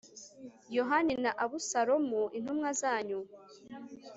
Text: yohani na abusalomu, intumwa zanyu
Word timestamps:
yohani 0.77 1.13
na 1.23 1.31
abusalomu, 1.43 2.21
intumwa 2.37 2.69
zanyu 2.81 3.19